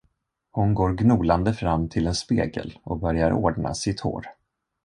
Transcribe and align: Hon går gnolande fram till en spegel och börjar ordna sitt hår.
Hon 0.51 0.73
går 0.73 0.91
gnolande 0.93 1.53
fram 1.53 1.89
till 1.89 2.07
en 2.07 2.15
spegel 2.15 2.79
och 2.83 2.99
börjar 2.99 3.31
ordna 3.31 3.73
sitt 3.73 3.99
hår. 3.99 4.25